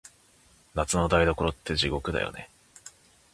[0.73, 2.49] 夏の台所って、地獄だよね。